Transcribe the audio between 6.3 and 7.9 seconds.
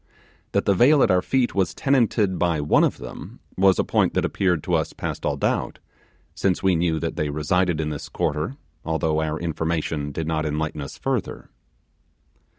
since we knew that they resided